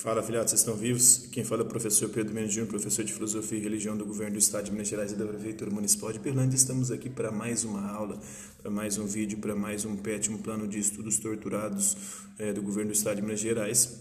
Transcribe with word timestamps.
Fala, 0.00 0.22
filhados, 0.22 0.50
vocês 0.50 0.60
estão 0.60 0.76
vivos? 0.76 1.26
Quem 1.32 1.42
fala 1.42 1.62
é 1.62 1.64
o 1.64 1.68
professor 1.68 2.08
Pedro 2.08 2.32
Mendes 2.32 2.52
Júnior, 2.52 2.68
professor 2.70 3.04
de 3.04 3.12
Filosofia 3.12 3.58
e 3.58 3.60
Religião 3.60 3.96
do 3.96 4.06
Governo 4.06 4.34
do 4.34 4.38
Estado 4.38 4.66
de 4.66 4.70
Minas 4.70 4.86
Gerais 4.86 5.10
e 5.10 5.16
da 5.16 5.26
Prefeitura 5.26 5.72
Municipal 5.72 6.12
de 6.12 6.20
Berlândia. 6.20 6.54
Estamos 6.54 6.92
aqui 6.92 7.10
para 7.10 7.32
mais 7.32 7.64
uma 7.64 7.84
aula, 7.90 8.16
para 8.62 8.70
mais 8.70 8.96
um 8.96 9.06
vídeo, 9.06 9.38
para 9.38 9.56
mais 9.56 9.84
um 9.84 9.96
PET, 9.96 10.30
um 10.30 10.38
plano 10.38 10.68
de 10.68 10.78
estudos 10.78 11.18
torturados 11.18 11.96
é, 12.38 12.52
do 12.52 12.62
Governo 12.62 12.92
do 12.92 12.94
Estado 12.94 13.16
de 13.16 13.22
Minas 13.22 13.40
Gerais. 13.40 13.98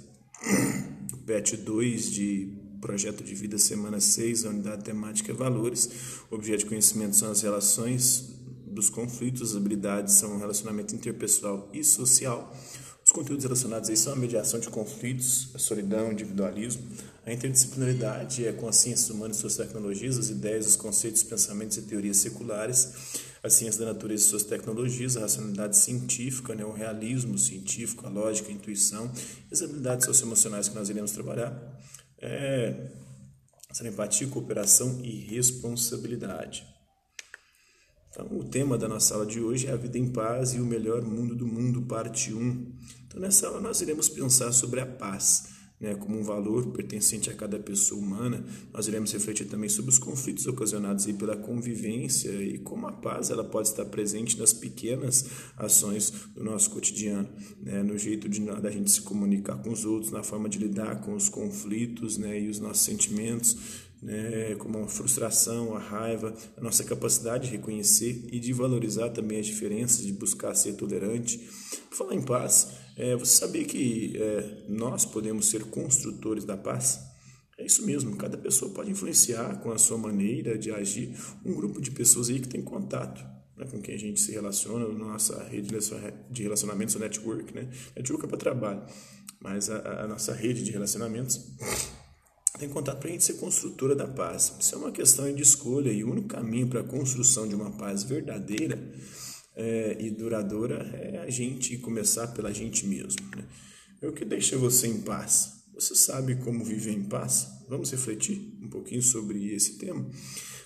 PET 1.26 1.58
2 1.58 2.12
de 2.12 2.54
Projeto 2.80 3.24
de 3.24 3.34
Vida, 3.34 3.58
semana 3.58 4.00
6, 4.00 4.46
a 4.46 4.50
unidade 4.50 4.84
temática 4.84 5.34
Valores. 5.34 5.90
O 6.30 6.36
objeto 6.36 6.60
de 6.60 6.66
conhecimento 6.68 7.16
são 7.16 7.32
as 7.32 7.42
relações 7.42 8.36
dos 8.68 8.92
conflitos, 8.92 9.50
as 9.50 9.58
habilidades 9.58 10.14
são 10.14 10.36
o 10.36 10.38
relacionamento 10.38 10.94
interpessoal 10.94 11.68
e 11.74 11.84
social. 11.84 12.56
Os 13.08 13.14
conteúdos 13.14 13.46
relacionados 13.46 13.90
aí 13.90 13.96
são 13.96 14.12
a 14.12 14.16
mediação 14.18 14.60
de 14.60 14.68
conflitos, 14.68 15.48
a 15.56 15.58
solidão, 15.58 16.12
individualismo, 16.12 16.86
a 17.26 17.32
interdisciplinaridade 17.32 18.46
é 18.46 18.52
com 18.52 18.68
as 18.68 18.76
ciências 18.76 19.10
humanas 19.10 19.38
e 19.38 19.40
suas 19.40 19.56
tecnologias, 19.56 20.18
as 20.18 20.30
ideias, 20.30 20.68
os 20.68 20.76
conceitos, 20.76 21.24
pensamentos 21.24 21.78
e 21.78 21.84
teorias 21.84 22.18
seculares, 22.18 23.32
a 23.42 23.50
ciência 23.50 23.86
da 23.86 23.94
natureza 23.94 24.26
e 24.26 24.28
suas 24.28 24.44
tecnologias, 24.44 25.16
a 25.16 25.22
racionalidade 25.22 25.78
científica, 25.78 26.54
né, 26.54 26.66
o 26.66 26.74
realismo 26.74 27.38
científico, 27.38 28.06
a 28.06 28.10
lógica, 28.10 28.50
a 28.50 28.52
intuição 28.52 29.10
e 29.50 29.54
as 29.54 29.62
habilidades 29.62 30.06
socioemocionais 30.06 30.68
que 30.68 30.76
nós 30.76 30.90
iremos 30.90 31.12
trabalhar. 31.12 31.80
É, 32.20 32.90
essa 33.70 33.88
empatia, 33.88 34.28
cooperação 34.28 35.00
e 35.02 35.12
responsabilidade. 35.12 36.68
Então, 38.20 38.36
o 38.36 38.44
tema 38.44 38.80
da 38.80 38.88
nossa 38.88 39.14
aula 39.14 39.28
de 39.28 39.40
hoje 39.40 39.68
é 39.68 39.72
a 39.72 39.76
vida 39.76 39.96
em 39.96 40.08
paz 40.08 40.56
e 40.56 40.60
o 40.60 40.66
melhor 40.66 41.04
mundo 41.04 41.36
do 41.36 41.46
mundo, 41.46 41.84
parte 41.84 42.34
1. 42.34 42.74
Então, 43.06 43.22
nessa 43.22 43.46
aula 43.46 43.62
nós 43.62 43.80
iremos 43.80 44.10
pensar 44.10 44.52
sobre 44.54 44.80
a 44.80 44.88
paz, 44.88 45.50
né, 45.80 45.94
como 45.94 46.18
um 46.18 46.24
valor 46.24 46.72
pertencente 46.72 47.30
a 47.30 47.36
cada 47.36 47.60
pessoa 47.60 48.02
humana. 48.02 48.44
Nós 48.74 48.88
iremos 48.88 49.14
refletir 49.14 49.46
também 49.46 49.70
sobre 49.70 49.92
os 49.92 50.00
conflitos 50.00 50.48
ocasionados 50.48 51.06
aí 51.06 51.14
pela 51.14 51.38
convivência 51.38 52.32
e 52.32 52.58
como 52.58 52.88
a 52.88 52.92
paz 52.92 53.30
ela 53.30 53.44
pode 53.44 53.68
estar 53.68 53.86
presente 53.86 54.36
nas 54.40 54.52
pequenas 54.52 55.26
ações 55.56 56.12
do 56.34 56.44
nosso 56.44 56.72
cotidiano, 56.72 57.30
né, 57.62 57.84
no 57.84 58.00
jeito 58.00 58.28
de 58.28 58.42
da 58.42 58.72
gente 58.72 58.90
se 58.90 59.02
comunicar 59.02 59.62
com 59.62 59.70
os 59.70 59.86
outros, 59.86 60.12
na 60.12 60.24
forma 60.24 60.50
de 60.50 60.58
lidar 60.58 61.02
com 61.02 61.14
os 61.14 61.30
conflitos, 61.30 62.18
né, 62.18 62.42
e 62.42 62.50
os 62.50 62.60
nossos 62.60 62.84
sentimentos 62.84 63.86
né, 64.02 64.56
como 64.56 64.80
a 64.80 64.88
frustração, 64.88 65.76
a 65.76 65.80
raiva, 65.80 66.34
a 66.56 66.62
nossa 66.62 66.84
capacidade 66.84 67.48
de 67.48 67.58
reconhecer 67.58 68.28
e 68.32 68.40
de 68.40 68.54
valorizar 68.54 69.10
também 69.10 69.40
as 69.40 69.46
diferenças, 69.46 70.06
de 70.06 70.14
buscar 70.14 70.54
ser 70.54 70.74
tolerante. 70.74 71.38
Por 71.90 71.98
falar 71.98 72.16
em 72.16 72.22
paz, 72.22 72.72
é, 72.96 73.16
você 73.16 73.38
sabia 73.38 73.66
que 73.66 74.14
é, 74.16 74.66
nós 74.70 75.06
podemos 75.06 75.48
ser 75.50 75.64
construtores 75.66 76.46
da 76.46 76.58
paz? 76.58 77.00
É 77.58 77.66
isso 77.66 77.86
mesmo, 77.86 78.16
cada 78.16 78.38
pessoa 78.38 78.72
pode 78.72 78.92
influenciar 78.92 79.60
com 79.62 79.72
a 79.72 79.78
sua 79.80 79.98
maneira 79.98 80.58
de 80.58 80.72
agir 80.72 81.16
um 81.44 81.56
grupo 81.56 81.82
de 81.82 81.90
pessoas 81.90 82.30
aí 82.30 82.40
que 82.40 82.48
tem 82.48 82.62
contato 82.62 83.38
né, 83.58 83.66
com 83.66 83.82
quem 83.82 83.96
a 83.96 83.98
gente 83.98 84.20
se 84.20 84.32
relaciona, 84.32 84.88
na 84.88 85.06
nossa 85.06 85.44
rede 85.44 85.70
de 86.30 86.44
relacionamentos, 86.44 86.96
o 86.96 87.00
network, 87.00 87.54
né? 87.54 87.68
Network 87.96 88.26
é 88.26 88.28
para 88.28 88.38
trabalho, 88.38 88.84
mas 89.42 89.70
a, 89.70 90.04
a 90.04 90.08
nossa 90.08 90.34
rede 90.34 90.64
de 90.64 90.72
relacionamentos 90.72 91.56
tem 92.58 92.68
contato 92.70 93.00
para 93.00 93.10
a 93.10 93.12
gente 93.12 93.24
ser 93.24 93.34
construtora 93.34 93.96
da 93.96 94.08
paz. 94.08 94.54
Isso 94.60 94.76
é 94.76 94.78
uma 94.78 94.92
questão 94.92 95.32
de 95.34 95.42
escolha 95.42 95.92
e 95.92 96.04
o 96.04 96.12
único 96.12 96.28
caminho 96.28 96.68
para 96.68 96.82
a 96.82 96.84
construção 96.84 97.48
de 97.48 97.56
uma 97.56 97.72
paz 97.72 98.04
verdadeira 98.04 98.80
é, 99.56 99.98
e 100.00 100.10
duradoura 100.10 100.76
é 100.94 101.20
a 101.20 101.30
gente 101.30 101.78
começar 101.78 102.28
pela 102.28 102.54
gente 102.54 102.86
mesmo. 102.86 103.20
Né? 103.36 103.44
O 104.04 104.12
que 104.12 104.26
deixa 104.26 104.58
você 104.58 104.88
em 104.88 105.02
paz. 105.02 105.64
Você 105.80 105.94
sabe 105.94 106.36
como 106.38 106.66
viver 106.66 106.92
em 106.92 107.04
paz? 107.04 107.48
Vamos 107.70 107.92
refletir 107.92 108.58
um 108.64 108.68
pouquinho 108.68 109.02
sobre 109.02 109.54
esse 109.54 109.78
tema? 109.78 110.10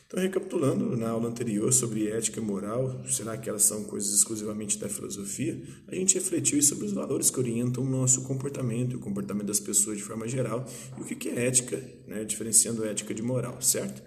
Então, 0.08 0.18
recapitulando 0.18 0.96
na 0.96 1.10
aula 1.10 1.28
anterior 1.28 1.72
sobre 1.74 2.08
ética 2.08 2.40
e 2.40 2.44
moral, 2.44 3.04
será 3.06 3.38
que 3.38 3.50
elas 3.50 3.64
são 3.64 3.84
coisas 3.84 4.14
exclusivamente 4.14 4.78
da 4.78 4.88
filosofia? 4.88 5.62
A 5.90 5.96
gente 5.96 6.16
refletiu 6.16 6.62
sobre 6.62 6.86
os 6.86 6.94
valores 6.94 7.30
que 7.30 7.40
orientam 7.40 7.84
o 7.84 7.90
nosso 7.90 8.24
comportamento 8.24 8.96
o 8.96 9.00
comportamento 9.00 9.48
das 9.48 9.60
pessoas 9.60 9.98
de 9.98 10.04
forma 10.04 10.30
geral 10.30 10.66
e 10.98 11.02
o 11.02 11.06
que 11.06 11.28
é 11.28 11.46
ética, 11.46 11.78
né, 12.08 12.24
diferenciando 12.24 12.86
ética 12.86 13.14
de 13.14 13.22
moral, 13.22 13.62
certo? 13.62 14.02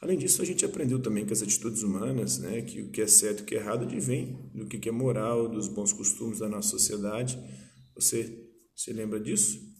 Além 0.00 0.16
disso, 0.16 0.40
a 0.40 0.44
gente 0.44 0.64
aprendeu 0.64 1.00
também 1.00 1.26
que 1.26 1.32
as 1.32 1.42
atitudes 1.42 1.82
humanas, 1.82 2.38
né, 2.38 2.62
que 2.62 2.80
o 2.80 2.90
que 2.90 3.00
é 3.00 3.08
certo 3.08 3.40
e 3.40 3.42
o 3.42 3.46
que 3.46 3.56
é 3.56 3.58
errado, 3.58 3.86
advém 3.86 4.38
do 4.54 4.66
que 4.66 4.88
é 4.88 4.92
moral, 4.92 5.48
dos 5.48 5.66
bons 5.66 5.92
costumes 5.92 6.38
da 6.38 6.48
nossa 6.48 6.68
sociedade. 6.68 7.36
Você 7.96 8.40
se 8.76 8.92
lembra 8.92 9.18
disso? 9.18 9.73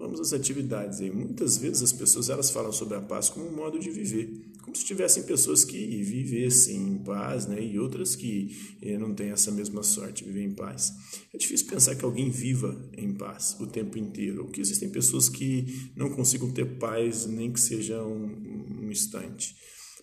Vamos 0.00 0.18
às 0.18 0.32
atividades 0.32 1.00
aí. 1.00 1.12
Muitas 1.12 1.58
vezes 1.58 1.82
as 1.82 1.92
pessoas 1.92 2.28
elas 2.28 2.50
falam 2.50 2.72
sobre 2.72 2.96
a 2.96 3.00
paz 3.00 3.28
como 3.28 3.46
um 3.46 3.54
modo 3.54 3.78
de 3.78 3.90
viver 3.90 4.50
como 4.70 4.76
se 4.76 4.84
tivessem 4.84 5.24
pessoas 5.24 5.64
que 5.64 6.02
vivessem 6.02 6.76
em 6.76 6.98
paz, 6.98 7.46
né, 7.46 7.60
e 7.60 7.78
outras 7.78 8.14
que 8.14 8.76
eh, 8.80 8.96
não 8.96 9.12
têm 9.12 9.30
essa 9.30 9.50
mesma 9.50 9.82
sorte 9.82 10.24
viver 10.24 10.44
em 10.44 10.52
paz. 10.54 10.92
É 11.34 11.38
difícil 11.38 11.66
pensar 11.66 11.96
que 11.96 12.04
alguém 12.04 12.30
viva 12.30 12.88
em 12.96 13.12
paz 13.12 13.56
o 13.58 13.66
tempo 13.66 13.98
inteiro, 13.98 14.42
ou 14.42 14.48
que 14.48 14.60
existem 14.60 14.88
pessoas 14.88 15.28
que 15.28 15.90
não 15.96 16.10
consigam 16.10 16.52
ter 16.52 16.78
paz 16.78 17.26
nem 17.26 17.52
que 17.52 17.60
seja 17.60 18.00
um, 18.02 18.84
um 18.84 18.90
instante. 18.90 19.56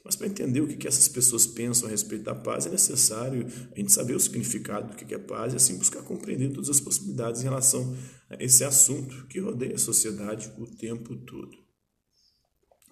Mas 0.08 0.16
para 0.16 0.28
entender 0.28 0.62
o 0.62 0.68
que, 0.70 0.78
que 0.78 0.88
essas 0.88 1.10
pessoas 1.10 1.46
pensam 1.46 1.86
a 1.86 1.92
respeito 1.92 2.24
da 2.24 2.34
paz, 2.34 2.66
é 2.66 2.70
necessário 2.70 3.46
a 3.76 3.78
gente 3.78 3.92
saber 3.92 4.16
o 4.16 4.20
significado 4.22 4.92
do 4.92 4.96
que, 4.96 5.04
que 5.04 5.14
é 5.14 5.20
paz 5.20 5.52
e 5.52 5.58
assim 5.58 5.78
buscar 5.78 6.02
compreender 6.02 6.54
todas 6.54 6.70
as 6.70 6.80
possibilidades 6.80 7.42
em 7.42 7.44
relação 7.44 7.94
a 8.30 8.42
esse 8.42 8.64
assunto 8.64 9.28
que 9.28 9.42
rodeia 9.42 9.76
a 9.76 9.78
sociedade 9.78 10.50
o 10.58 10.66
tempo 10.66 11.14
todo 11.18 11.68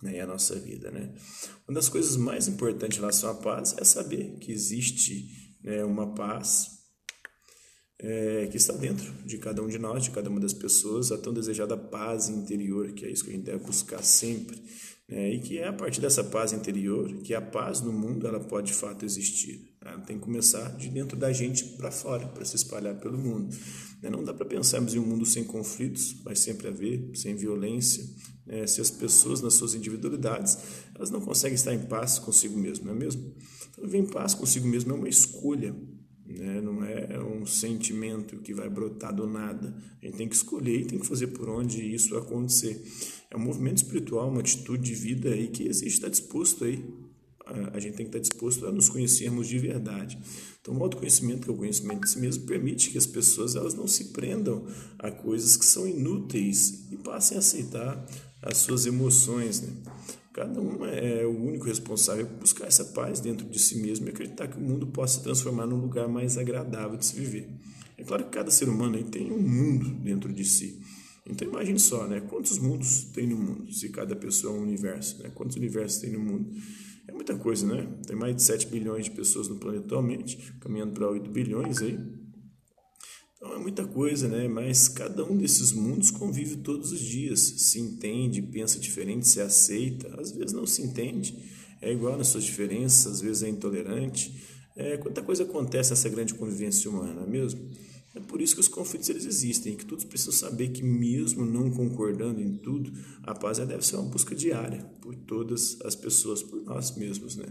né, 0.02 0.20
a 0.20 0.28
nossa 0.28 0.60
vida. 0.60 0.92
Né? 0.92 1.14
Uma 1.66 1.76
das 1.76 1.88
coisas 1.88 2.18
mais 2.18 2.50
importantes 2.50 2.98
em 2.98 3.02
relação 3.02 3.30
à 3.30 3.34
paz 3.34 3.76
é 3.78 3.84
saber 3.86 4.38
que 4.40 4.52
existe 4.52 5.58
né, 5.64 5.86
uma 5.86 6.14
paz 6.14 6.76
é, 7.98 8.48
que 8.48 8.58
está 8.58 8.74
dentro 8.74 9.12
de 9.26 9.38
cada 9.38 9.64
um 9.64 9.68
de 9.68 9.80
nós, 9.80 10.04
de 10.04 10.12
cada 10.12 10.30
uma 10.30 10.40
das 10.40 10.54
pessoas, 10.54 11.12
a 11.12 11.18
tão 11.18 11.34
desejada 11.34 11.78
paz 11.78 12.30
interior, 12.30 12.92
que 12.92 13.06
é 13.06 13.10
isso 13.10 13.24
que 13.24 13.32
a 13.32 13.34
gente 13.34 13.46
deve 13.46 13.64
buscar 13.64 14.04
sempre. 14.04 14.62
Né? 15.08 15.36
E 15.36 15.40
que 15.40 15.60
é 15.60 15.68
a 15.68 15.74
partir 15.74 16.02
dessa 16.02 16.24
paz 16.24 16.52
interior 16.52 17.14
que 17.18 17.34
a 17.34 17.42
paz 17.42 17.82
no 17.82 17.94
mundo 17.94 18.28
ela 18.28 18.40
pode 18.40 18.68
de 18.68 18.74
fato 18.74 19.06
existir. 19.06 19.76
Ela 19.80 20.00
tem 20.00 20.18
que 20.18 20.24
começar 20.24 20.76
de 20.78 20.90
dentro 20.90 21.16
da 21.16 21.32
gente 21.32 21.64
para 21.78 21.92
fora, 21.92 22.28
para 22.28 22.44
se 22.44 22.56
espalhar 22.56 22.96
pelo 23.00 23.18
mundo. 23.18 23.56
Né? 24.02 24.10
Não 24.10 24.24
dá 24.24 24.34
para 24.34 24.46
pensarmos 24.46 24.96
em 24.96 25.00
um 25.00 25.06
mundo 25.06 25.26
sem 25.26 25.44
conflitos, 25.44 26.14
vai 26.24 26.36
sempre 26.36 26.68
haver, 26.68 27.12
sem 27.14 27.36
violência, 27.36 28.04
né? 28.46 28.66
se 28.66 28.82
as 28.82 28.90
pessoas 28.90 29.42
nas 29.42 29.54
suas 29.54 29.76
individualidades 29.76 30.58
elas 30.96 31.12
não 31.12 31.22
conseguem 31.22 31.56
estar 31.56 31.74
em 31.74 31.86
paz 31.86 32.18
consigo 32.18 32.58
mesmo, 32.58 32.86
não 32.86 32.94
é 32.94 32.96
mesmo? 32.96 33.36
Então, 33.70 33.84
viver 33.84 34.00
em 34.00 34.08
paz 34.08 34.34
consigo 34.34 34.68
mesmo 34.68 34.92
é 34.92 34.96
uma 34.96 35.10
escolha, 35.10 35.76
né? 36.26 36.62
não 36.62 36.84
é 36.84 37.20
um 37.24 37.46
sentimento 37.46 38.38
que 38.38 38.54
vai 38.54 38.70
brotar 38.70 39.14
do 39.14 39.28
nada. 39.28 39.76
A 40.02 40.06
gente 40.06 40.18
tem 40.18 40.28
que 40.28 40.36
escolher 40.36 40.82
e 40.82 40.86
tem 40.86 40.98
que 40.98 41.06
fazer 41.06 41.28
por 41.28 41.48
onde 41.48 41.84
isso 41.84 42.18
acontecer. 42.18 42.84
É 43.36 43.38
um 43.38 43.44
movimento 43.44 43.78
espiritual, 43.78 44.30
uma 44.30 44.40
atitude 44.40 44.82
de 44.82 44.96
vida 44.96 45.30
aí 45.30 45.50
que 45.50 45.68
existe, 45.68 45.96
está 45.96 46.10
disposto 46.10 46.64
aí 46.64 46.84
a 47.74 47.80
gente 47.80 47.96
tem 47.96 48.06
que 48.08 48.18
estar 48.18 48.20
disposto 48.20 48.66
a 48.66 48.72
nos 48.72 48.90
conhecermos 48.90 49.48
de 49.48 49.60
verdade. 49.60 50.18
Então, 50.60 50.76
o 50.76 50.84
autoconhecimento, 50.84 51.42
que 51.42 51.50
é 51.50 51.54
o 51.54 51.58
conhecimento 51.58 52.02
de 52.02 52.10
si 52.10 52.20
mesmo, 52.20 52.46
permite 52.46 52.90
que 52.90 52.98
as 52.98 53.06
pessoas 53.06 53.56
elas 53.56 53.76
não 53.76 53.88
se 53.88 54.06
prendam 54.06 54.66
a 54.98 55.12
coisas 55.12 55.56
que 55.56 55.66
são 55.66 55.88
inúteis 55.88 56.88
e 56.92 56.98
passem 56.98 57.38
a 57.38 57.40
aceitar 57.40 58.04
as 58.42 58.58
suas 58.58 58.88
emoções. 58.88 59.62
Né? 59.62 59.74
Cada 60.34 60.60
um 60.60 60.84
é 60.86 61.24
o 61.26 61.40
único 61.40 61.66
responsável 61.66 62.26
por 62.26 62.40
buscar 62.40 62.66
essa 62.66 62.86
paz 62.86 63.20
dentro 63.20 63.48
de 63.48 63.60
si 63.60 63.78
mesmo 63.78 64.08
e 64.08 64.10
acreditar 64.10 64.48
que 64.48 64.58
o 64.58 64.62
mundo 64.62 64.88
possa 64.88 65.20
se 65.20 65.24
transformar 65.24 65.68
num 65.68 65.80
lugar 65.80 66.08
mais 66.08 66.38
agradável 66.38 66.98
de 66.98 67.06
se 67.06 67.16
viver. 67.16 67.48
É 67.98 68.04
claro 68.04 68.26
que 68.26 68.32
cada 68.32 68.50
ser 68.50 68.68
humano 68.68 69.02
tem 69.04 69.32
um 69.32 69.40
mundo 69.40 69.88
dentro 70.02 70.34
de 70.34 70.44
si. 70.44 70.82
Então 71.28 71.48
imagine 71.48 71.80
só, 71.80 72.08
né? 72.08 72.22
Quantos 72.22 72.60
mundos 72.60 73.06
tem 73.06 73.28
no 73.28 73.38
mundo? 73.38 73.72
Se 73.72 73.90
cada 73.90 74.16
pessoa 74.16 74.56
é 74.56 74.60
um 74.60 74.62
universo, 74.62 75.22
né? 75.24 75.32
Quantos 75.34 75.56
universos 75.56 76.00
tem 76.00 76.12
no 76.12 76.20
mundo? 76.20 76.52
É 77.08 77.12
muita 77.12 77.36
coisa, 77.36 77.66
né? 77.66 77.88
Tem 78.06 78.16
mais 78.16 78.36
de 78.36 78.44
7 78.44 78.68
bilhões 78.68 79.06
de 79.06 79.12
pessoas 79.12 79.48
no 79.48 79.58
planeta 79.58 79.86
atualmente, 79.86 80.54
caminhando 80.60 80.94
para 80.94 81.10
8 81.10 81.30
bilhões 81.30 81.82
aí. 81.82 81.98
Então 83.36 83.54
é 83.54 83.60
muita 83.60 83.86
coisa, 83.86 84.28
né? 84.28 84.48
Mas 84.48 84.88
cada 84.88 85.24
um 85.24 85.36
desses 85.36 85.72
mundos 85.72 86.12
convive 86.12 86.58
todos 86.58 86.92
os 86.92 87.00
dias, 87.00 87.40
se 87.40 87.80
entende, 87.80 88.42
pensa 88.42 88.80
diferente, 88.80 89.28
se 89.28 89.42
aceita, 89.42 90.20
às 90.20 90.32
vezes 90.32 90.54
não 90.54 90.66
se 90.66 90.82
entende, 90.82 91.38
é 91.82 91.92
igual 91.92 92.18
nas 92.18 92.28
suas 92.28 92.44
diferenças, 92.44 93.14
às 93.14 93.22
vezes 93.22 93.44
é 93.44 93.50
intolerante. 93.50 94.44
É, 94.76 94.98
quanta 94.98 95.22
coisa 95.22 95.44
acontece 95.44 95.92
nessa 95.92 96.10
grande 96.10 96.34
convivência 96.34 96.90
humana, 96.90 97.14
não 97.14 97.24
é 97.24 97.30
mesmo? 97.30 97.70
É 98.16 98.20
por 98.22 98.42
isso 98.42 98.56
que 98.56 98.62
os 98.62 98.70
conflitos 98.70 99.10
eles 99.10 99.26
existem, 99.26 99.76
que 99.76 99.86
todos 99.86 100.06
precisam 100.06 100.32
saber 100.32 100.70
que 100.70 100.82
mesmo 100.82 101.46
não 101.46 101.70
concordando 101.70 102.42
em 102.42 102.56
tudo, 102.56 102.92
a 103.24 103.36
paz 103.36 103.58
deve 103.58 103.86
ser 103.86 103.98
uma 103.98 104.10
busca 104.10 104.34
diária 104.34 104.84
por 105.02 105.14
todas 105.14 105.78
as 105.84 105.96
pessoas, 105.96 106.42
por 106.42 106.64
nós 106.64 106.96
mesmos, 106.96 107.36
né? 107.36 107.46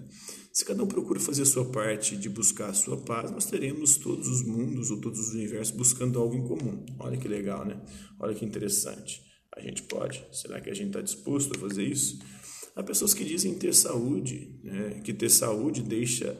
Se 0.50 0.64
cada 0.64 0.82
um 0.82 0.86
procura 0.86 1.20
fazer 1.20 1.42
a 1.42 1.46
sua 1.46 1.66
parte 1.66 2.16
de 2.16 2.30
buscar 2.30 2.70
a 2.70 2.74
sua 2.74 2.96
paz, 2.96 3.30
nós 3.30 3.44
teremos 3.44 3.98
todos 3.98 4.26
os 4.26 4.42
mundos 4.42 4.90
ou 4.90 5.00
todos 5.00 5.20
os 5.20 5.34
universos 5.34 5.76
buscando 5.76 6.18
algo 6.18 6.34
em 6.34 6.44
comum. 6.44 6.86
Olha 6.98 7.18
que 7.18 7.28
legal, 7.28 7.66
né? 7.66 7.78
Olha 8.18 8.34
que 8.34 8.44
interessante. 8.44 9.20
A 9.54 9.60
gente 9.60 9.82
pode. 9.82 10.24
Será 10.32 10.60
que 10.60 10.70
a 10.70 10.74
gente 10.74 10.88
está 10.88 11.02
disposto 11.02 11.54
a 11.56 11.60
fazer 11.60 11.84
isso? 11.84 12.18
Há 12.74 12.82
pessoas 12.82 13.12
que 13.14 13.24
dizem 13.24 13.54
ter 13.54 13.74
saúde, 13.74 14.58
né? 14.64 15.00
que 15.04 15.12
ter 15.12 15.28
saúde 15.28 15.82
deixa. 15.82 16.36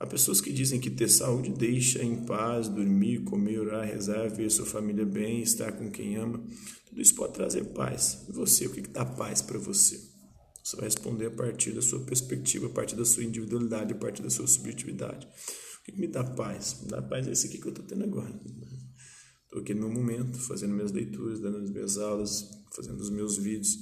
Há 0.00 0.06
pessoas 0.06 0.40
que 0.40 0.52
dizem 0.52 0.78
que 0.78 0.90
ter 0.90 1.08
saúde 1.08 1.50
deixa 1.50 2.02
em 2.04 2.24
paz, 2.24 2.68
dormir, 2.68 3.24
comer, 3.24 3.58
orar, 3.58 3.84
rezar, 3.84 4.28
ver 4.28 4.48
sua 4.48 4.64
família 4.64 5.04
bem, 5.04 5.42
estar 5.42 5.72
com 5.72 5.90
quem 5.90 6.16
ama. 6.16 6.40
Tudo 6.86 7.00
isso 7.00 7.16
pode 7.16 7.34
trazer 7.34 7.64
paz. 7.72 8.24
E 8.28 8.32
você, 8.32 8.66
o 8.66 8.70
que 8.70 8.80
dá 8.82 9.04
paz 9.04 9.42
para 9.42 9.58
você? 9.58 10.00
Você 10.62 10.76
vai 10.76 10.84
responder 10.84 11.26
a 11.26 11.30
partir 11.30 11.72
da 11.72 11.82
sua 11.82 11.98
perspectiva, 12.04 12.66
a 12.66 12.70
partir 12.70 12.94
da 12.94 13.04
sua 13.04 13.24
individualidade, 13.24 13.92
a 13.92 13.96
partir 13.96 14.22
da 14.22 14.30
sua 14.30 14.46
subjetividade. 14.46 15.26
O 15.80 15.84
que 15.84 15.98
me 15.98 16.06
dá 16.06 16.22
paz? 16.22 16.80
Me 16.82 16.88
dá 16.88 17.02
paz 17.02 17.26
é 17.26 17.32
esse 17.32 17.48
aqui 17.48 17.58
que 17.58 17.66
eu 17.66 17.70
estou 17.70 17.84
tendo 17.84 18.04
agora. 18.04 18.38
Estou 19.44 19.62
aqui 19.62 19.74
no 19.74 19.88
meu 19.88 19.98
momento, 19.98 20.38
fazendo 20.38 20.74
minhas 20.74 20.92
leituras, 20.92 21.40
dando 21.40 21.56
as 21.56 21.70
minhas 21.70 21.98
aulas, 21.98 22.48
fazendo 22.76 23.00
os 23.00 23.10
meus 23.10 23.36
vídeos. 23.36 23.78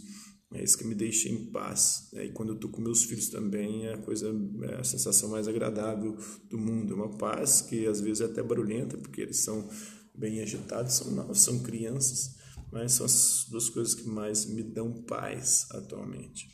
É 0.57 0.63
isso 0.65 0.79
que 0.79 0.87
me 0.87 0.95
deixa 0.95 1.29
em 1.29 1.45
paz. 1.51 2.09
E 2.15 2.31
quando 2.31 2.51
eu 2.51 2.55
estou 2.55 2.71
com 2.71 2.81
meus 2.81 3.05
filhos 3.05 3.29
também, 3.29 3.87
é 3.87 3.93
a 3.93 3.99
coisa, 3.99 4.33
é 4.63 4.77
a 4.77 4.85
sensação 4.85 5.29
mais 5.29 5.47
agradável 5.47 6.17
do 6.49 6.57
mundo. 6.57 6.95
É 6.95 6.97
uma 6.97 7.19
paz 7.19 7.61
que 7.61 7.87
às 7.87 8.01
vezes 8.01 8.23
é 8.23 8.25
até 8.25 8.43
barulhenta, 8.43 8.97
porque 8.97 9.21
eles 9.21 9.41
são 9.41 9.69
bem 10.15 10.41
agitados, 10.41 10.95
são 10.95 11.11
novos, 11.11 11.41
são 11.41 11.59
crianças, 11.59 12.37
mas 12.73 12.93
são 12.93 13.05
as 13.05 13.45
duas 13.51 13.69
coisas 13.69 13.95
que 13.95 14.09
mais 14.09 14.47
me 14.47 14.63
dão 14.63 15.03
paz 15.03 15.67
atualmente. 15.73 16.49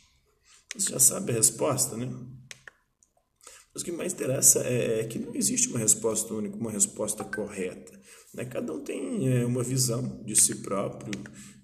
Você 0.75 0.91
já 0.91 0.99
sabe 0.99 1.31
a 1.31 1.35
resposta, 1.35 1.95
né? 1.95 2.11
Mas 3.73 3.81
o 3.81 3.85
que 3.85 3.91
mais 3.91 4.11
interessa 4.11 4.59
é, 4.67 4.99
é 4.99 5.03
que 5.05 5.17
não 5.17 5.33
existe 5.33 5.69
uma 5.69 5.79
resposta 5.79 6.33
única, 6.33 6.57
uma 6.57 6.71
resposta 6.71 7.23
correta. 7.23 7.97
Né? 8.33 8.43
Cada 8.45 8.73
um 8.73 8.83
tem 8.83 9.29
é, 9.29 9.45
uma 9.45 9.63
visão 9.63 10.23
de 10.25 10.35
si 10.35 10.55
próprio 10.55 11.11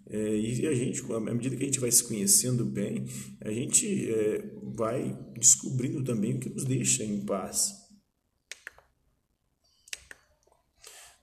é, 0.09 0.37
e 0.37 0.67
a 0.67 0.73
gente, 0.73 1.03
à 1.11 1.19
medida 1.19 1.55
que 1.55 1.63
a 1.63 1.65
gente 1.65 1.79
vai 1.79 1.91
se 1.91 2.03
conhecendo 2.03 2.65
bem, 2.65 3.05
a 3.41 3.51
gente 3.51 4.11
é, 4.11 4.53
vai 4.75 5.17
descobrindo 5.37 6.03
também 6.03 6.35
o 6.35 6.39
que 6.39 6.49
nos 6.49 6.65
deixa 6.65 7.03
em 7.03 7.23
paz. 7.25 7.73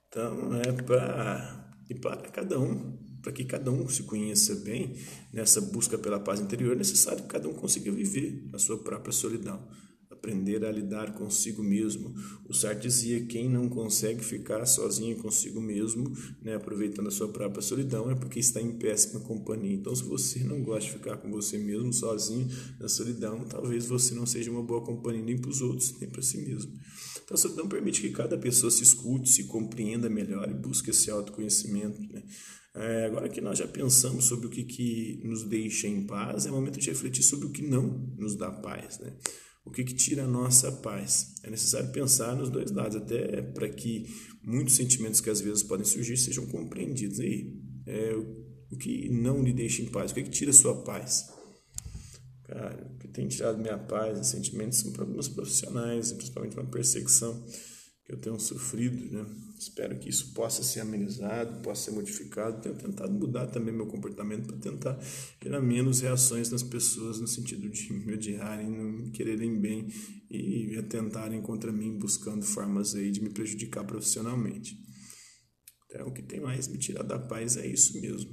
Então, 0.09 0.55
é 0.61 0.73
para 0.73 1.67
e 1.91 1.95
para 1.95 2.31
cada 2.31 2.59
um 2.59 3.05
para 3.27 3.33
que 3.33 3.45
cada 3.45 3.73
um 3.73 3.89
se 3.89 4.05
conheça 4.05 4.55
bem 4.55 4.95
nessa 5.33 5.61
busca 5.61 5.99
pela 5.99 6.21
paz 6.21 6.39
interior, 6.39 6.75
é 6.75 6.79
necessário 6.79 7.23
que 7.23 7.29
cada 7.29 7.49
um 7.49 7.55
consiga 7.55 7.91
viver 7.91 8.49
a 8.55 8.59
sua 8.59 8.79
própria 8.85 9.11
solidão, 9.11 9.69
aprender 10.17 10.65
a 10.65 10.73
lidar 10.73 11.15
consigo 11.15 11.63
mesmo. 11.63 12.15
O 12.49 12.55
Sartre 12.55 12.89
dizia: 12.89 13.25
quem 13.27 13.49
não 13.49 13.69
consegue 13.69 14.25
ficar 14.25 14.65
sozinho 14.67 15.17
consigo 15.17 15.61
mesmo, 15.61 16.13
né, 16.43 16.55
aproveitando 16.55 17.09
a 17.09 17.11
sua 17.11 17.29
própria 17.29 17.63
solidão, 17.63 18.11
é 18.11 18.15
porque 18.15 18.41
está 18.41 18.61
em 18.61 18.73
péssima 18.73 19.21
companhia. 19.21 19.75
Então, 19.75 19.95
se 19.95 20.03
você 20.03 20.43
não 20.43 20.63
gosta 20.63 20.91
de 20.91 20.93
ficar 20.93 21.17
com 21.19 21.31
você 21.31 21.59
mesmo, 21.59 21.93
sozinho, 21.93 22.49
na 22.81 22.89
solidão, 22.89 23.45
talvez 23.45 23.87
você 23.87 24.15
não 24.15 24.27
seja 24.27 24.51
uma 24.51 24.63
boa 24.63 24.85
companhia 24.85 25.23
nem 25.23 25.39
para 25.39 25.51
os 25.51 25.61
outros, 25.61 25.95
nem 26.01 26.09
para 26.09 26.23
si 26.23 26.39
mesmo. 26.39 26.73
Então, 27.23 27.35
a 27.35 27.39
solidão 27.39 27.69
permite 27.69 28.01
que 28.01 28.11
cada 28.11 28.39
pessoa 28.39 28.71
se 28.71 28.83
escute, 28.83 29.29
se 29.29 29.45
compreenda 29.45 30.09
melhor 30.09 30.49
e 30.49 30.55
busque 30.55 30.91
esse 30.91 31.11
autoconhecimento. 31.11 32.01
Né? 32.13 32.23
É, 32.75 33.07
agora 33.07 33.29
que 33.29 33.41
nós 33.41 33.59
já 33.59 33.67
pensamos 33.67 34.27
sobre 34.27 34.47
o 34.47 34.51
que, 34.51 34.63
que 34.63 35.21
nos 35.25 35.45
deixa 35.45 35.89
em 35.89 36.07
paz, 36.07 36.47
é 36.47 36.51
momento 36.51 36.79
de 36.79 36.91
refletir 36.91 37.23
sobre 37.23 37.47
o 37.47 37.51
que 37.51 37.63
não 37.63 38.15
nos 38.19 38.37
dá 38.37 38.51
paz. 38.51 38.99
Né? 38.99 39.13
O 39.67 39.71
que, 39.71 39.85
que 39.85 39.95
tira 39.95 40.25
a 40.25 40.29
nossa 40.29 40.71
paz? 40.71 41.35
É 41.43 41.51
necessário 41.51 41.91
pensar 41.91 42.35
nos 42.37 42.49
dois 42.49 42.71
lados, 42.71 42.97
até 42.97 43.43
para 43.43 43.69
que 43.69 44.07
muitos 44.43 44.77
sentimentos 44.77 45.21
que 45.21 45.29
às 45.29 45.41
vezes 45.41 45.63
podem 45.63 45.85
surgir 45.85 46.17
sejam 46.17 46.47
compreendidos. 46.47 47.19
E 47.19 47.53
é, 47.85 48.15
o 48.71 48.77
que 48.77 49.11
não 49.11 49.43
lhe 49.43 49.53
deixa 49.53 49.83
em 49.83 49.87
paz? 49.87 50.13
O 50.13 50.15
que, 50.15 50.23
que 50.23 50.31
tira 50.31 50.51
a 50.51 50.55
sua 50.55 50.83
paz? 50.83 51.29
Cara, 52.45 52.91
o 52.95 52.99
que 52.99 53.09
tem 53.09 53.27
tirado 53.27 53.59
minha 53.59 53.77
paz, 53.77 54.25
sentimentos, 54.29 54.79
são 54.79 54.93
problemas 54.93 55.29
profissionais, 55.29 56.13
principalmente 56.13 56.57
uma 56.57 56.71
perseguição 56.71 57.45
que 58.07 58.13
eu 58.13 58.17
tenho 58.19 58.39
sofrido, 58.39 59.13
né? 59.13 59.27
Espero 59.59 59.99
que 59.99 60.09
isso 60.09 60.33
possa 60.33 60.63
ser 60.63 60.79
amenizado, 60.79 61.61
possa 61.61 61.87
ser 61.87 61.91
modificado. 61.91 62.63
Tenho 62.63 62.77
tentado 62.77 63.13
mudar 63.13 63.49
também 63.49 63.75
meu 63.75 63.87
comportamento 63.87 64.47
para 64.47 64.59
tentar 64.59 64.97
gerar 65.43 65.61
menos 65.61 66.01
reações 66.01 66.49
nas 66.49 66.63
pessoas 66.63 67.21
no 67.21 67.27
sentido 67.27 67.69
de 67.69 67.93
me 67.93 68.15
odiarem, 68.15 68.71
não 68.71 68.93
me 68.93 69.11
quererem 69.11 69.61
bem 69.61 69.89
e 70.31 70.77
atentarem 70.79 71.43
contra 71.43 71.73
mim 71.73 71.99
buscando 71.99 72.45
formas 72.45 72.95
aí 72.95 73.11
de 73.11 73.21
me 73.21 73.31
prejudicar 73.31 73.85
profissionalmente. 73.85 74.79
Então, 75.91 76.07
o 76.07 76.13
que 76.13 76.23
tem 76.23 76.41
mais 76.41 76.69
me 76.69 76.79
tirar 76.79 77.03
da 77.03 77.19
paz 77.19 77.57
é 77.57 77.67
isso 77.67 78.01
mesmo. 78.01 78.31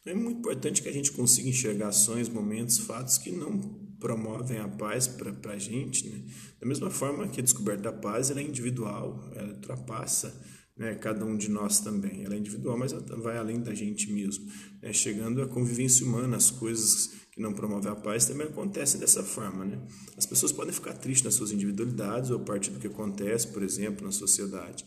Então, 0.00 0.12
é 0.12 0.16
muito 0.16 0.40
importante 0.40 0.82
que 0.82 0.88
a 0.88 0.92
gente 0.92 1.12
consiga 1.12 1.48
enxergar 1.48 1.88
ações, 1.88 2.28
momentos, 2.28 2.78
fatos 2.78 3.16
que 3.16 3.30
não 3.30 3.85
promovem 3.98 4.58
a 4.58 4.68
paz 4.68 5.06
para 5.08 5.52
a 5.52 5.58
gente, 5.58 6.08
né? 6.08 6.22
da 6.60 6.66
mesma 6.66 6.90
forma 6.90 7.28
que 7.28 7.40
a 7.40 7.42
descoberta 7.42 7.82
da 7.82 7.92
paz 7.92 8.30
ela 8.30 8.40
é 8.40 8.44
individual, 8.44 9.30
ela 9.34 9.54
ultrapassa 9.54 10.34
né, 10.76 10.94
cada 10.94 11.24
um 11.24 11.36
de 11.36 11.50
nós 11.50 11.80
também. 11.80 12.24
Ela 12.24 12.34
é 12.34 12.38
individual, 12.38 12.76
mas 12.78 12.92
vai 12.92 13.38
além 13.38 13.62
da 13.62 13.74
gente 13.74 14.12
mesmo. 14.12 14.46
Né? 14.82 14.92
Chegando 14.92 15.40
à 15.40 15.48
convivência 15.48 16.04
humana, 16.04 16.36
as 16.36 16.50
coisas 16.50 17.12
que 17.32 17.40
não 17.40 17.52
promovem 17.52 17.90
a 17.90 17.96
paz 17.96 18.26
também 18.26 18.46
acontecem 18.46 19.00
dessa 19.00 19.22
forma. 19.22 19.64
Né? 19.64 19.80
As 20.16 20.26
pessoas 20.26 20.52
podem 20.52 20.72
ficar 20.72 20.94
tristes 20.94 21.24
nas 21.24 21.34
suas 21.34 21.50
individualidades 21.50 22.30
ou 22.30 22.36
a 22.38 22.44
partir 22.44 22.70
do 22.70 22.78
que 22.78 22.86
acontece, 22.86 23.48
por 23.48 23.62
exemplo, 23.62 24.04
na 24.04 24.12
sociedade. 24.12 24.84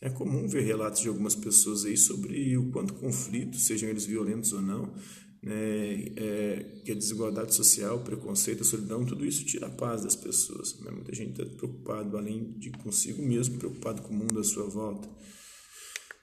É 0.00 0.08
comum 0.08 0.46
ver 0.46 0.62
relatos 0.62 1.00
de 1.00 1.08
algumas 1.08 1.34
pessoas 1.34 1.84
aí 1.84 1.96
sobre 1.96 2.56
o 2.56 2.70
quanto 2.70 2.94
conflitos, 2.94 3.66
sejam 3.66 3.88
eles 3.88 4.06
violentos 4.06 4.52
ou 4.52 4.62
não, 4.62 4.94
né, 5.42 6.04
é, 6.16 6.80
que 6.84 6.92
a 6.92 6.94
desigualdade 6.94 7.54
social, 7.54 8.02
preconceito, 8.02 8.64
solidão, 8.64 9.04
tudo 9.04 9.24
isso 9.24 9.44
tira 9.44 9.66
a 9.66 9.70
paz 9.70 10.02
das 10.02 10.16
pessoas. 10.16 10.78
Né? 10.80 10.90
Muita 10.90 11.14
gente 11.14 11.40
está 11.40 11.56
preocupado, 11.56 12.16
além 12.16 12.58
de 12.58 12.70
consigo 12.70 13.22
mesmo, 13.22 13.58
preocupado 13.58 14.02
com 14.02 14.12
o 14.12 14.16
mundo 14.16 14.38
à 14.38 14.44
sua 14.44 14.68
volta. 14.68 15.08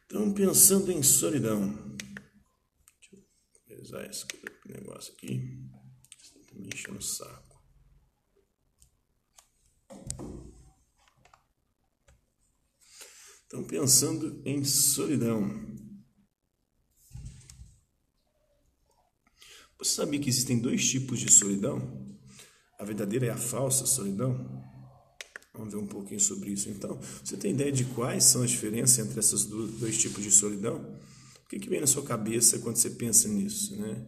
Então, 0.05 0.33
pensando 0.33 0.91
em 0.91 1.01
solidão, 1.01 1.95
deixa 1.97 3.15
eu 3.15 3.77
pesar 3.77 4.09
esse 4.09 4.25
negócio 4.67 5.13
aqui, 5.13 5.41
está 6.21 6.55
me 6.55 6.67
enchendo 6.67 6.97
o 6.97 7.01
saco. 7.01 7.55
Então, 13.47 13.63
pensando 13.63 14.41
em 14.45 14.63
solidão, 14.63 15.74
Você 19.77 19.95
sabia 19.95 20.19
que 20.19 20.29
existem 20.29 20.57
dois 20.57 20.87
tipos 20.87 21.19
de 21.19 21.31
solidão? 21.31 22.05
A 22.79 22.85
verdadeira 22.85 23.27
é 23.27 23.29
a 23.29 23.37
falsa 23.37 23.85
solidão? 23.85 24.63
Vamos 25.53 25.73
ver 25.73 25.79
um 25.79 25.87
pouquinho 25.87 26.19
sobre 26.19 26.51
isso 26.51 26.69
então. 26.69 26.99
Você 27.23 27.37
tem 27.37 27.51
ideia 27.51 27.71
de 27.71 27.85
quais 27.85 28.23
são 28.23 28.43
as 28.43 28.51
diferenças 28.51 28.99
entre 28.99 29.19
esses 29.19 29.45
dois 29.45 29.97
tipos 29.97 30.23
de 30.23 30.31
solidão? 30.31 30.77
O 31.45 31.47
que, 31.47 31.59
que 31.59 31.69
vem 31.69 31.79
na 31.79 31.87
sua 31.87 32.03
cabeça 32.03 32.59
quando 32.59 32.77
você 32.77 32.89
pensa 32.89 33.27
nisso? 33.27 33.75
Né? 33.75 34.05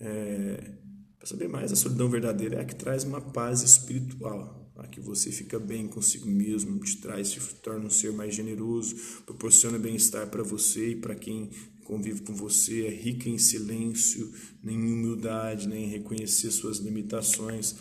É, 0.00 0.74
Para 1.18 1.26
saber 1.26 1.48
mais, 1.48 1.72
a 1.72 1.76
solidão 1.76 2.08
verdadeira 2.08 2.56
é 2.56 2.60
a 2.60 2.64
que 2.64 2.74
traz 2.74 3.02
uma 3.04 3.20
paz 3.20 3.62
espiritual, 3.62 4.72
a 4.76 4.86
que 4.86 5.00
você 5.00 5.32
fica 5.32 5.58
bem 5.58 5.88
consigo 5.88 6.28
mesmo, 6.28 6.78
te 6.80 6.96
traz, 6.98 7.30
te 7.30 7.40
torna 7.56 7.86
um 7.86 7.90
ser 7.90 8.12
mais 8.12 8.34
generoso, 8.34 8.94
proporciona 9.26 9.78
bem-estar 9.78 10.28
para 10.28 10.42
você 10.42 10.90
e 10.90 10.96
para 10.96 11.14
quem 11.14 11.50
convive 11.90 12.22
com 12.22 12.36
você, 12.36 12.86
é 12.86 12.90
rica 12.90 13.28
em 13.28 13.36
silêncio, 13.36 14.32
nem 14.62 14.76
em 14.76 14.92
humildade, 14.92 15.68
nem 15.68 15.86
em 15.86 15.88
reconhecer 15.88 16.52
suas 16.52 16.78
limitações 16.78 17.74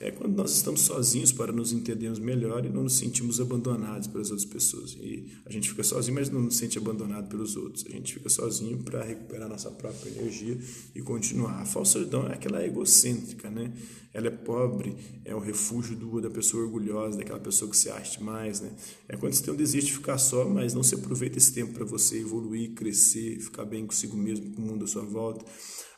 é 0.00 0.12
quando 0.12 0.36
nós 0.36 0.52
estamos 0.54 0.82
sozinhos 0.82 1.32
para 1.32 1.52
nos 1.52 1.72
entendermos 1.72 2.20
melhor 2.20 2.64
e 2.64 2.68
não 2.68 2.84
nos 2.84 2.96
sentimos 2.96 3.40
abandonados 3.40 4.06
pelas 4.06 4.30
outras 4.30 4.48
pessoas. 4.48 4.96
E 5.00 5.26
a 5.44 5.50
gente 5.50 5.68
fica 5.68 5.82
sozinho, 5.82 6.14
mas 6.14 6.30
não 6.30 6.40
nos 6.40 6.56
sente 6.56 6.78
abandonado 6.78 7.28
pelos 7.28 7.56
outros. 7.56 7.84
A 7.84 7.90
gente 7.90 8.14
fica 8.14 8.28
sozinho 8.28 8.78
para 8.78 9.02
recuperar 9.02 9.48
nossa 9.48 9.70
própria 9.72 10.10
energia 10.10 10.56
e 10.94 11.02
continuar. 11.02 11.62
A 11.62 11.64
falsa 11.64 11.94
solidão 11.94 12.28
é 12.28 12.34
aquela 12.34 12.64
egocêntrica, 12.64 13.50
né? 13.50 13.72
Ela 14.14 14.28
é 14.28 14.30
pobre, 14.30 14.96
é 15.24 15.34
o 15.34 15.40
refúgio 15.40 15.96
do, 15.96 16.20
da 16.20 16.30
pessoa 16.30 16.62
orgulhosa, 16.62 17.18
daquela 17.18 17.40
pessoa 17.40 17.68
que 17.68 17.76
se 17.76 17.90
acha 17.90 18.20
mais, 18.20 18.60
né? 18.60 18.70
É 19.08 19.16
quando 19.16 19.32
você 19.32 19.42
tem 19.42 19.52
um 19.52 19.56
desejo 19.56 19.86
de 19.86 19.92
ficar 19.94 20.18
só, 20.18 20.48
mas 20.48 20.74
não 20.74 20.82
se 20.82 20.94
aproveita 20.94 21.38
esse 21.38 21.52
tempo 21.52 21.72
para 21.72 21.84
você 21.84 22.20
evoluir, 22.20 22.72
crescer, 22.74 23.40
ficar 23.40 23.64
bem 23.64 23.84
consigo 23.84 24.16
mesmo, 24.16 24.52
com 24.52 24.62
o 24.62 24.64
mundo 24.64 24.84
à 24.84 24.88
sua 24.88 25.04
volta 25.04 25.44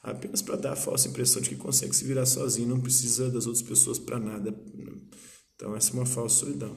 apenas 0.02 0.40
para 0.40 0.56
dar 0.56 0.72
a 0.72 0.76
falsa 0.76 1.08
impressão 1.08 1.42
de 1.42 1.50
que 1.50 1.56
consegue 1.56 1.94
se 1.94 2.04
virar 2.04 2.24
sozinho, 2.24 2.68
não 2.68 2.80
precisa 2.80 3.30
das 3.30 3.46
outras 3.46 3.62
pessoas 3.62 3.89
para 3.98 4.18
nada. 4.18 4.54
Então, 5.54 5.76
essa 5.76 5.90
é 5.90 5.94
uma 5.94 6.06
falsa 6.06 6.46
solidão. 6.46 6.76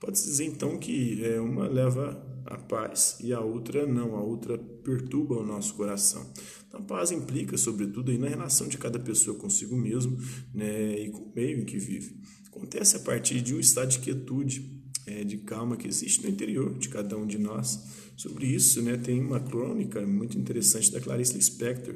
Pode-se 0.00 0.26
dizer 0.26 0.44
então 0.44 0.76
que 0.78 1.24
é, 1.24 1.40
uma 1.40 1.68
leva 1.68 2.34
a 2.46 2.58
paz 2.58 3.16
e 3.20 3.32
a 3.32 3.40
outra 3.40 3.86
não, 3.86 4.16
a 4.16 4.22
outra 4.22 4.58
perturba 4.58 5.36
o 5.36 5.46
nosso 5.46 5.74
coração. 5.74 6.32
Então, 6.68 6.80
a 6.80 6.82
paz 6.82 7.10
implica, 7.10 7.56
sobretudo, 7.56 8.10
aí 8.10 8.18
na 8.18 8.28
relação 8.28 8.68
de 8.68 8.76
cada 8.76 8.98
pessoa 8.98 9.38
consigo 9.38 9.76
mesmo 9.76 10.18
né, 10.52 10.98
e 10.98 11.10
com 11.10 11.22
o 11.22 11.32
meio 11.34 11.60
em 11.60 11.64
que 11.64 11.78
vive. 11.78 12.20
Acontece 12.48 12.96
a 12.96 13.00
partir 13.00 13.40
de 13.40 13.54
um 13.54 13.60
estado 13.60 13.88
de 13.88 13.98
quietude, 14.00 14.82
é, 15.06 15.24
de 15.24 15.38
calma 15.38 15.76
que 15.76 15.88
existe 15.88 16.22
no 16.22 16.28
interior 16.28 16.76
de 16.78 16.88
cada 16.88 17.16
um 17.16 17.26
de 17.26 17.38
nós. 17.38 18.12
Sobre 18.16 18.46
isso, 18.46 18.82
né, 18.82 18.96
tem 18.96 19.20
uma 19.20 19.40
crônica 19.40 20.04
muito 20.06 20.38
interessante 20.38 20.90
da 20.92 21.00
Clarice 21.00 21.34
Lispector, 21.34 21.94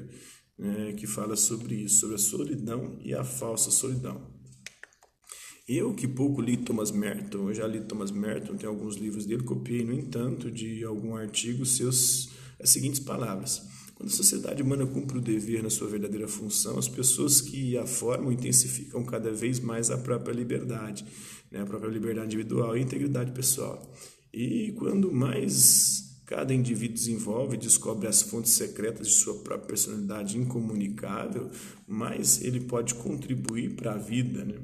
né, 0.58 0.92
que 0.94 1.06
fala 1.06 1.36
sobre 1.36 1.74
isso, 1.74 2.00
sobre 2.00 2.16
a 2.16 2.18
solidão 2.18 2.98
e 3.04 3.14
a 3.14 3.22
falsa 3.22 3.70
solidão. 3.70 4.37
Eu 5.68 5.92
que 5.92 6.08
pouco 6.08 6.40
li 6.40 6.56
Thomas 6.56 6.90
Merton, 6.90 7.50
eu 7.50 7.54
já 7.54 7.66
li 7.66 7.80
Thomas 7.80 8.10
Merton, 8.10 8.56
tem 8.56 8.66
alguns 8.66 8.96
livros 8.96 9.26
dele, 9.26 9.42
copiei, 9.42 9.84
no 9.84 9.92
entanto, 9.92 10.50
de 10.50 10.82
algum 10.82 11.14
artigo 11.14 11.66
seus 11.66 12.30
as 12.58 12.70
seguintes 12.70 13.00
palavras. 13.00 13.62
Quando 13.94 14.08
a 14.08 14.12
sociedade 14.12 14.62
humana 14.62 14.86
cumpre 14.86 15.18
o 15.18 15.20
dever 15.20 15.62
na 15.62 15.68
sua 15.68 15.88
verdadeira 15.88 16.26
função, 16.26 16.78
as 16.78 16.88
pessoas 16.88 17.42
que 17.42 17.76
a 17.76 17.84
formam 17.84 18.32
intensificam 18.32 19.04
cada 19.04 19.30
vez 19.30 19.60
mais 19.60 19.90
a 19.90 19.98
própria 19.98 20.32
liberdade, 20.32 21.04
né? 21.50 21.60
a 21.60 21.66
própria 21.66 21.90
liberdade 21.90 22.28
individual 22.28 22.76
e 22.76 22.80
integridade 22.80 23.32
pessoal. 23.32 23.92
E 24.32 24.72
quando 24.78 25.12
mais 25.12 26.22
cada 26.24 26.54
indivíduo 26.54 26.94
desenvolve 26.94 27.56
e 27.56 27.58
descobre 27.58 28.08
as 28.08 28.22
fontes 28.22 28.52
secretas 28.52 29.08
de 29.08 29.14
sua 29.14 29.34
própria 29.40 29.68
personalidade 29.68 30.38
incomunicável, 30.38 31.50
mais 31.86 32.42
ele 32.42 32.60
pode 32.60 32.94
contribuir 32.94 33.74
para 33.74 33.92
a 33.92 33.98
vida. 33.98 34.44
Né? 34.44 34.54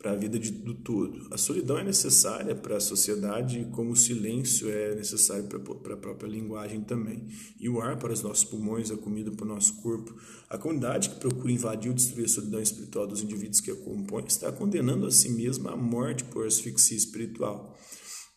Para 0.00 0.12
a 0.12 0.16
vida 0.16 0.38
de, 0.38 0.50
do 0.50 0.72
todo. 0.72 1.28
A 1.30 1.36
solidão 1.36 1.78
é 1.78 1.84
necessária 1.84 2.54
para 2.54 2.78
a 2.78 2.80
sociedade, 2.80 3.68
como 3.70 3.90
o 3.90 3.96
silêncio 3.96 4.70
é 4.70 4.94
necessário 4.94 5.44
para, 5.44 5.92
a 5.92 5.96
própria 5.96 6.26
linguagem 6.26 6.80
também. 6.80 7.28
E 7.60 7.68
o 7.68 7.82
ar 7.82 7.98
para 7.98 8.10
os 8.10 8.22
nossos 8.22 8.44
pulmões, 8.44 8.90
a 8.90 8.96
comida 8.96 9.30
para 9.30 9.44
o 9.44 9.48
nosso 9.48 9.74
corpo. 9.82 10.16
A 10.48 10.56
comunidade 10.56 11.10
que 11.10 11.20
procura 11.20 11.52
invadir 11.52 11.90
ou 11.90 11.94
destruir 11.94 12.24
a 12.24 12.28
solidão 12.28 12.62
espiritual 12.62 13.06
dos 13.06 13.22
indivíduos 13.22 13.60
que 13.60 13.70
a 13.70 13.76
compõem 13.76 14.24
está 14.24 14.50
condenando 14.50 15.06
a 15.06 15.10
si 15.10 15.28
mesma 15.28 15.72
à 15.72 15.76
morte 15.76 16.24
por 16.24 16.46
asfixia 16.46 16.96
espiritual. 16.96 17.78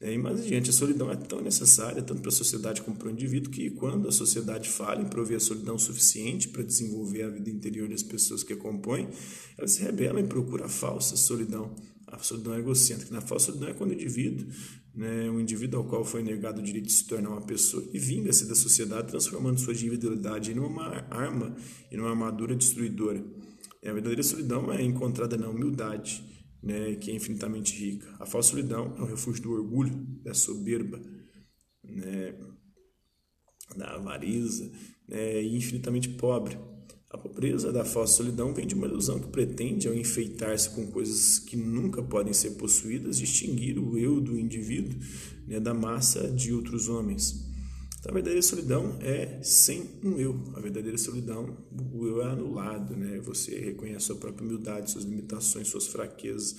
É, 0.03 0.11
e 0.11 0.17
mais 0.17 0.37
adiante, 0.41 0.69
a 0.69 0.73
solidão 0.73 1.09
é 1.09 1.15
tão 1.15 1.39
necessária, 1.39 2.01
tanto 2.01 2.19
para 2.19 2.27
a 2.27 2.33
sociedade 2.33 2.81
como 2.81 2.97
para 2.97 3.07
o 3.07 3.11
indivíduo, 3.11 3.49
que 3.49 3.69
quando 3.69 4.05
a 4.05 4.11
sociedade 4.11 4.67
falha 4.67 5.01
em 5.01 5.07
prover 5.07 5.37
a 5.37 5.39
solidão 5.39 5.77
suficiente 5.77 6.49
para 6.49 6.61
desenvolver 6.61 7.23
a 7.23 7.29
vida 7.29 7.49
interior 7.49 7.87
das 7.87 8.03
pessoas 8.03 8.43
que 8.43 8.51
a 8.51 8.57
compõem, 8.57 9.07
ela 9.57 9.65
se 9.65 9.81
rebela 9.81 10.19
e 10.19 10.23
procura 10.25 10.65
a 10.65 10.67
falsa 10.67 11.15
solidão, 11.15 11.73
a 12.05 12.17
solidão 12.17 12.53
egocêntrica. 12.59 13.13
Na 13.13 13.21
falsa 13.21 13.45
solidão 13.45 13.69
é 13.69 13.73
quando 13.73 13.91
o 13.91 13.93
indivíduo, 13.93 14.45
né, 14.93 15.29
um 15.29 15.39
indivíduo 15.39 15.79
ao 15.79 15.85
qual 15.85 16.03
foi 16.03 16.21
negado 16.21 16.59
o 16.59 16.63
direito 16.65 16.87
de 16.87 16.91
se 16.91 17.07
tornar 17.07 17.29
uma 17.29 17.41
pessoa, 17.41 17.87
e 17.93 17.97
vinga-se 17.97 18.45
da 18.45 18.55
sociedade, 18.55 19.07
transformando 19.07 19.57
sua 19.57 19.71
individualidade 19.71 20.51
em 20.51 20.59
uma 20.59 21.05
arma 21.09 21.55
e 21.89 21.95
numa 21.95 22.09
armadura 22.09 22.53
destruidora. 22.53 23.23
É, 23.81 23.89
a 23.89 23.93
verdadeira 23.93 24.21
solidão 24.21 24.69
é 24.69 24.83
encontrada 24.83 25.37
na 25.37 25.47
humildade, 25.47 26.21
né, 26.63 26.95
que 26.95 27.11
é 27.11 27.15
infinitamente 27.15 27.75
rica. 27.77 28.07
A 28.19 28.25
falsa 28.25 28.51
solidão 28.51 28.95
é 28.97 29.01
o 29.01 29.05
refúgio 29.05 29.43
do 29.43 29.51
orgulho, 29.51 29.93
da 30.23 30.33
soberba, 30.33 31.01
né, 31.83 32.33
da 33.75 33.95
avareza, 33.95 34.71
né, 35.07 35.43
e 35.43 35.57
infinitamente 35.57 36.09
pobre. 36.09 36.57
A 37.09 37.17
pobreza 37.17 37.71
da 37.71 37.85
falsa 37.85 38.17
solidão 38.17 38.53
vem 38.53 38.65
de 38.65 38.73
uma 38.73 38.87
ilusão 38.87 39.19
que 39.19 39.27
pretende, 39.27 39.87
ao 39.87 39.93
enfeitar-se 39.93 40.69
com 40.71 40.87
coisas 40.87 41.37
que 41.37 41.55
nunca 41.55 42.01
podem 42.01 42.33
ser 42.33 42.51
possuídas, 42.51 43.19
distinguir 43.19 43.77
o 43.77 43.97
eu 43.97 44.19
do 44.19 44.39
indivíduo 44.39 44.97
né, 45.45 45.59
da 45.59 45.73
massa 45.73 46.31
de 46.31 46.53
outros 46.53 46.87
homens. 46.87 47.52
Então, 48.03 48.11
a 48.11 48.15
verdadeira 48.15 48.41
solidão 48.41 48.99
é 49.01 49.41
sem 49.41 49.97
um 50.03 50.17
eu. 50.17 50.51
A 50.57 50.59
verdadeira 50.59 50.97
solidão, 50.97 51.65
o 51.93 52.05
eu 52.05 52.21
é 52.21 52.31
anulado, 52.31 52.97
né? 52.97 53.21
Você 53.21 53.57
reconhece 53.57 53.95
a 53.95 54.07
sua 54.07 54.15
própria 54.17 54.45
humildade, 54.45 54.91
suas 54.91 55.05
limitações, 55.05 55.69
suas 55.69 55.87
fraquezas, 55.87 56.57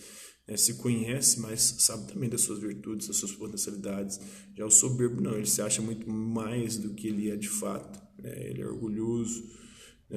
né? 0.49 0.57
se 0.57 0.73
conhece, 0.79 1.39
mas 1.41 1.61
sabe 1.81 2.11
também 2.11 2.31
das 2.31 2.41
suas 2.41 2.61
virtudes, 2.61 3.09
das 3.09 3.19
suas 3.19 3.33
potencialidades. 3.33 4.19
Já 4.57 4.65
o 4.65 4.71
soberbo 4.71 5.21
não, 5.21 5.37
ele 5.37 5.45
se 5.45 5.61
acha 5.61 5.83
muito 5.83 6.09
mais 6.09 6.79
do 6.79 6.95
que 6.95 7.09
ele 7.09 7.31
é 7.31 7.37
de 7.37 7.51
fato. 7.51 8.01
Né? 8.23 8.49
Ele 8.49 8.63
é 8.63 8.67
orgulhoso. 8.67 9.45
Né? 10.09 10.17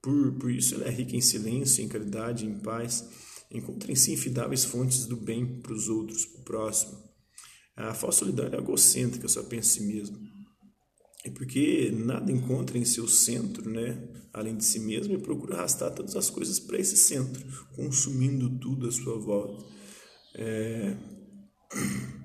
Por, 0.00 0.38
por 0.38 0.48
isso 0.48 0.76
ele 0.76 0.84
é 0.84 0.90
rico 0.90 1.16
em 1.16 1.20
silêncio, 1.20 1.82
em 1.82 1.88
caridade, 1.88 2.46
em 2.46 2.60
paz. 2.60 3.04
Encontra 3.50 3.90
em 3.90 3.96
si 3.96 4.12
infidáveis 4.12 4.64
fontes 4.64 5.06
do 5.06 5.16
bem 5.16 5.60
para 5.60 5.72
os 5.72 5.88
outros, 5.88 6.24
para 6.24 6.40
o 6.40 6.44
próximo. 6.44 7.04
A 7.76 7.92
falsa 7.92 8.20
solidão 8.20 8.46
é 8.46 8.56
egocêntrica, 8.56 9.28
só 9.28 9.42
pensa 9.42 9.80
em 9.80 9.82
si 9.82 9.92
mesmo. 9.92 10.25
É 11.26 11.30
porque 11.30 11.90
nada 11.90 12.30
encontra 12.30 12.78
em 12.78 12.84
seu 12.84 13.08
centro, 13.08 13.68
né, 13.68 14.00
além 14.32 14.56
de 14.56 14.64
si 14.64 14.78
mesmo, 14.78 15.12
e 15.12 15.18
procura 15.18 15.56
arrastar 15.56 15.92
todas 15.92 16.14
as 16.14 16.30
coisas 16.30 16.60
para 16.60 16.78
esse 16.78 16.96
centro, 16.96 17.44
consumindo 17.74 18.48
tudo 18.60 18.86
à 18.86 18.92
sua 18.92 19.18
volta. 19.18 19.64
É... 20.36 20.96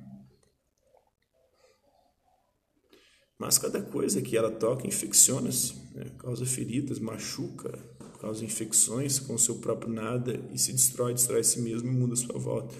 Mas 3.39 3.57
cada 3.57 3.81
coisa 3.81 4.21
que 4.21 4.37
ela 4.37 4.51
toca 4.51 4.85
infecciona-se, 4.85 5.73
né, 5.95 6.11
causa 6.19 6.45
feridas, 6.45 6.99
machuca, 6.99 7.75
causa 8.19 8.45
infecções 8.45 9.17
com 9.17 9.33
o 9.33 9.39
seu 9.39 9.55
próprio 9.55 9.91
nada 9.91 10.39
e 10.53 10.59
se 10.59 10.71
destrói, 10.73 11.15
destrói 11.15 11.43
si 11.43 11.59
mesmo 11.59 11.89
e 11.89 11.91
muda 11.91 12.13
a 12.13 12.17
sua 12.17 12.37
volta. 12.37 12.75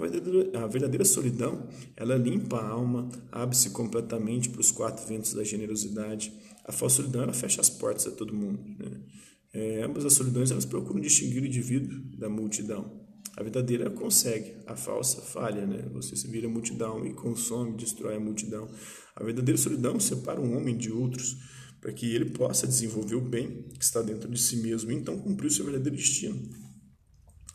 A 0.00 0.08
verdadeira, 0.08 0.64
a 0.64 0.66
verdadeira 0.66 1.04
solidão, 1.04 1.68
ela 1.94 2.16
limpa 2.16 2.56
a 2.56 2.68
alma, 2.68 3.06
abre-se 3.30 3.68
completamente 3.68 4.48
para 4.48 4.60
os 4.60 4.70
quatro 4.70 5.06
ventos 5.06 5.34
da 5.34 5.44
generosidade. 5.44 6.32
A 6.64 6.72
falsa 6.72 6.96
solidão, 6.96 7.22
ela 7.22 7.34
fecha 7.34 7.60
as 7.60 7.68
portas 7.68 8.06
a 8.06 8.10
todo 8.10 8.34
mundo. 8.34 8.64
Né? 8.78 9.02
É, 9.52 9.82
ambas 9.82 10.06
as 10.06 10.14
solidões, 10.14 10.50
elas 10.50 10.64
procuram 10.64 11.00
distinguir 11.00 11.42
o 11.42 11.46
indivíduo 11.46 12.00
da 12.16 12.30
multidão. 12.30 12.98
A 13.36 13.42
verdadeira 13.42 13.90
consegue, 13.90 14.54
a 14.66 14.74
falsa 14.74 15.20
falha, 15.20 15.66
né? 15.66 15.88
Você 15.92 16.16
se 16.16 16.26
vira 16.28 16.48
multidão 16.48 17.06
e 17.06 17.12
consome, 17.12 17.76
destrói 17.76 18.16
a 18.16 18.20
multidão. 18.20 18.68
A 19.14 19.22
verdadeira 19.22 19.58
solidão 19.58 20.00
separa 20.00 20.40
um 20.40 20.56
homem 20.56 20.76
de 20.76 20.90
outros 20.90 21.36
para 21.80 21.92
que 21.92 22.14
ele 22.14 22.30
possa 22.30 22.66
desenvolver 22.66 23.16
o 23.16 23.20
bem 23.20 23.64
que 23.78 23.84
está 23.84 24.02
dentro 24.02 24.30
de 24.30 24.40
si 24.40 24.56
mesmo 24.56 24.90
e 24.90 24.94
então 24.94 25.18
cumprir 25.18 25.46
o 25.46 25.50
seu 25.50 25.64
verdadeiro 25.64 25.96
destino 25.96 26.69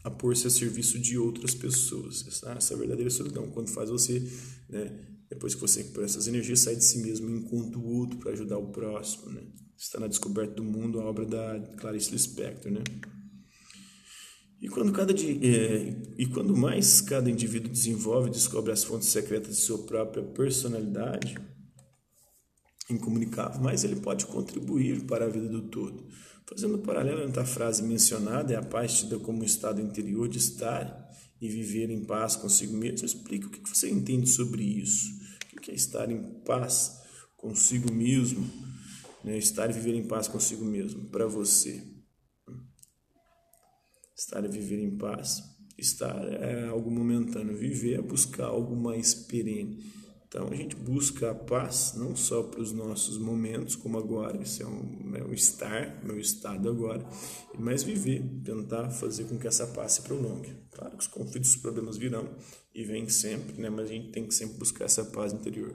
a 0.06 0.12
pôr-se 0.12 0.46
a 0.46 0.52
serviço 0.52 1.00
de 1.00 1.18
outras 1.18 1.56
pessoas. 1.56 2.24
Essa, 2.28 2.52
essa 2.52 2.74
é 2.76 2.78
verdadeira 2.78 3.10
solidão, 3.10 3.50
quando 3.50 3.70
faz 3.70 3.90
você, 3.90 4.20
né, 4.70 5.04
depois 5.28 5.56
que 5.56 5.62
você 5.62 5.82
recupera 5.82 6.06
essas 6.06 6.28
energias, 6.28 6.60
sai 6.60 6.76
de 6.76 6.86
si 6.86 7.00
mesmo 7.00 7.28
e 7.28 7.34
encontra 7.34 7.80
o 7.80 7.84
outro 7.84 8.20
para 8.20 8.32
ajudar 8.32 8.60
o 8.60 8.72
próximo. 8.72 9.32
Né? 9.32 9.42
Está 9.76 10.00
na 10.00 10.06
Descoberta 10.06 10.54
do 10.54 10.64
Mundo, 10.64 11.02
a 11.02 11.06
obra 11.06 11.26
da 11.26 11.60
Clarice 11.78 12.12
Lispector. 12.12 12.72
Né? 12.72 12.84
E 14.62 14.70
quando, 14.70 14.92
cada, 14.92 15.12
é, 15.12 16.14
e 16.20 16.28
quando 16.28 16.56
mais 16.56 17.02
cada 17.02 17.28
indivíduo 17.28 17.72
desenvolve 17.72 18.30
e 18.30 18.32
descobre 18.32 18.72
as 18.72 18.84
fontes 18.84 19.10
secretas 19.10 19.56
de 19.56 19.62
sua 19.64 19.80
própria 19.88 20.24
personalidade, 20.24 21.36
incomunicável, 22.92 23.60
mais 23.60 23.84
ele 23.84 23.96
pode 23.96 24.28
contribuir 24.28 25.04
para 25.08 25.26
a 25.26 25.30
vida 25.30 25.50
do 25.50 25.64
todo. 25.64 26.08
Fazendo 26.48 26.78
um 26.78 26.82
paralelo 26.82 27.24
entre 27.24 27.40
a 27.40 27.46
frase 27.46 27.82
mencionada 27.82 28.54
e 28.54 28.56
a 28.56 28.62
paz 28.62 29.00
tida 29.00 29.18
como 29.18 29.44
estado 29.44 29.82
interior 29.82 30.28
de 30.28 30.38
estar 30.38 31.10
e 31.42 31.50
viver 31.50 31.90
em 31.90 32.06
paz 32.06 32.36
consigo 32.36 32.78
mesmo, 32.78 33.06
explique 33.06 33.48
o 33.48 33.50
que 33.50 33.68
você 33.68 33.90
entende 33.90 34.30
sobre 34.30 34.64
isso. 34.64 35.10
O 35.54 35.62
que 35.62 35.72
é 35.72 35.74
estar 35.74 36.12
em 36.12 36.22
paz 36.46 37.02
consigo 37.36 37.92
mesmo? 37.92 38.48
Né? 39.24 39.38
Estar 39.38 39.70
e 39.70 39.74
viver 39.74 39.96
em 39.96 40.08
paz 40.08 40.28
consigo 40.28 40.64
mesmo, 40.64 41.06
para 41.10 41.26
você. 41.26 41.84
Estar 44.16 44.46
e 44.46 44.48
viver 44.48 44.80
em 44.80 44.96
paz. 44.98 45.44
Estar 45.78 46.26
é 46.28 46.68
algo 46.68 46.92
momentâneo, 46.92 47.58
viver 47.58 47.96
é 47.96 48.02
buscar 48.02 48.46
algo 48.46 48.76
mais 48.76 49.14
perene 49.14 50.05
então 50.28 50.48
a 50.50 50.56
gente 50.56 50.76
busca 50.76 51.32
a 51.32 51.36
paz 51.36 51.94
não 51.96 52.16
só 52.16 52.44
para 52.44 52.60
os 52.60 52.72
nossos 52.72 53.18
momentos, 53.18 53.76
como 53.76 53.98
agora, 53.98 54.42
esse 54.42 54.64
é 54.64 54.68
um, 54.68 55.00
meu 55.04 55.34
estar, 55.34 56.04
meu 56.04 56.20
estado 56.20 56.70
agora, 56.70 57.08
mas 57.58 57.84
viver, 57.84 58.24
tentar 58.44 58.90
fazer 58.90 59.26
com 59.26 59.38
que 59.38 59.48
essa 59.48 59.68
paz 59.68 59.94
se 59.94 60.02
prolongue. 60.02 60.54
Claro 60.72 60.98
que 60.98 61.04
os 61.04 61.08
conflitos, 61.08 61.52
os 61.52 61.62
problemas 61.62 61.98
virão 61.98 62.36
e 62.74 62.84
vêm 62.84 63.08
sempre, 63.08 63.62
né? 63.62 63.70
mas 63.70 63.90
a 63.90 63.94
gente 63.94 64.12
tem 64.12 64.28
que 64.28 64.34
sempre 64.34 64.58
buscar 64.58 64.86
essa 64.86 65.06
paz 65.06 65.32
interior. 65.32 65.74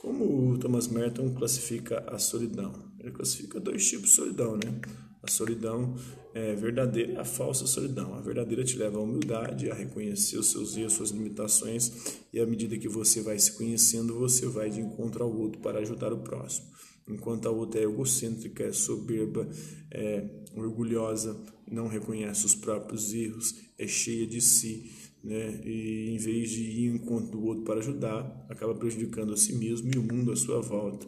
Como 0.00 0.50
o 0.50 0.58
Thomas 0.58 0.88
Merton 0.88 1.32
classifica 1.34 2.04
a 2.08 2.18
solidão? 2.18 2.72
Ele 2.98 3.12
classifica 3.12 3.60
dois 3.60 3.86
tipos 3.86 4.10
de 4.10 4.16
solidão, 4.16 4.56
né? 4.56 4.80
A 5.22 5.30
solidão 5.30 5.94
é 6.34 6.54
verdadeira 6.54 7.20
a 7.20 7.24
falsa 7.24 7.66
solidão. 7.66 8.14
A 8.14 8.20
verdadeira 8.20 8.64
te 8.64 8.76
leva 8.76 8.98
à 8.98 9.00
humildade, 9.00 9.70
a 9.70 9.74
reconhecer 9.74 10.36
os 10.36 10.50
seus 10.50 10.76
erros, 10.76 10.94
suas 10.94 11.10
limitações, 11.10 12.18
e 12.32 12.40
à 12.40 12.46
medida 12.46 12.76
que 12.76 12.88
você 12.88 13.20
vai 13.20 13.38
se 13.38 13.52
conhecendo, 13.52 14.18
você 14.18 14.46
vai 14.46 14.68
de 14.68 14.80
encontro 14.80 15.22
ao 15.22 15.32
outro 15.32 15.60
para 15.60 15.78
ajudar 15.78 16.12
o 16.12 16.18
próximo. 16.18 16.66
Enquanto 17.08 17.46
a 17.46 17.50
outra 17.50 17.80
é 17.80 17.84
egocêntrica, 17.84 18.64
é 18.64 18.72
soberba, 18.72 19.48
é 19.90 20.24
orgulhosa, 20.56 21.40
não 21.70 21.86
reconhece 21.86 22.44
os 22.44 22.54
próprios 22.54 23.12
erros, 23.12 23.54
é 23.78 23.86
cheia 23.86 24.26
de 24.26 24.40
si, 24.40 24.90
né? 25.22 25.60
e 25.64 26.10
em 26.10 26.18
vez 26.18 26.50
de 26.50 26.62
ir 26.62 26.88
em 26.90 26.96
encontro 26.96 27.30
do 27.30 27.44
outro 27.44 27.64
para 27.64 27.80
ajudar, 27.80 28.46
acaba 28.48 28.74
prejudicando 28.74 29.32
a 29.32 29.36
si 29.36 29.54
mesmo 29.54 29.90
e 29.94 29.98
o 29.98 30.02
mundo 30.02 30.32
à 30.32 30.36
sua 30.36 30.60
volta. 30.60 31.06